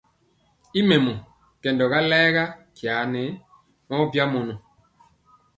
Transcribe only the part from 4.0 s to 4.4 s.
bya